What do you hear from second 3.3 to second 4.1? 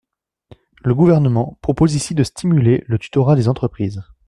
dans les entreprises.